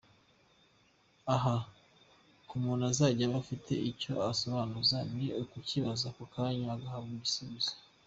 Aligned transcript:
Aha, 1.35 1.55
ku 2.47 2.53
muntu 2.63 2.83
uzajya 2.91 3.23
aba 3.27 3.37
afite 3.43 3.73
icyo 3.89 4.13
asobanuza 4.31 4.97
ni 5.15 5.27
ukukibaza 5.43 6.05
ako 6.11 6.23
kanya 6.33 6.67
agahabwa 6.75 7.13
igisubizo. 7.19 7.73